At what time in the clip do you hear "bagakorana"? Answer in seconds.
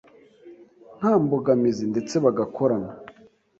2.25-2.91